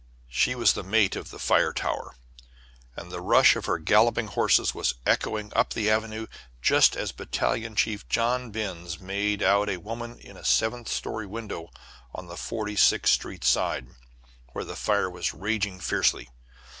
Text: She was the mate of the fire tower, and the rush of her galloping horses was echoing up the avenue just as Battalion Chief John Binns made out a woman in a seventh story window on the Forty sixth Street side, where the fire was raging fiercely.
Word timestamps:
She 0.29 0.55
was 0.55 0.73
the 0.73 0.81
mate 0.81 1.15
of 1.15 1.29
the 1.29 1.37
fire 1.37 1.71
tower, 1.71 2.15
and 2.95 3.11
the 3.11 3.21
rush 3.21 3.55
of 3.55 3.65
her 3.67 3.77
galloping 3.77 4.25
horses 4.29 4.73
was 4.73 4.95
echoing 5.05 5.53
up 5.55 5.75
the 5.75 5.91
avenue 5.91 6.25
just 6.59 6.95
as 6.95 7.11
Battalion 7.11 7.75
Chief 7.75 8.09
John 8.09 8.49
Binns 8.49 8.99
made 8.99 9.43
out 9.43 9.69
a 9.69 9.77
woman 9.77 10.17
in 10.17 10.37
a 10.37 10.43
seventh 10.43 10.87
story 10.87 11.27
window 11.27 11.69
on 12.15 12.25
the 12.25 12.35
Forty 12.35 12.75
sixth 12.75 13.13
Street 13.13 13.43
side, 13.43 13.89
where 14.53 14.65
the 14.65 14.75
fire 14.75 15.07
was 15.07 15.35
raging 15.35 15.79
fiercely. 15.79 16.29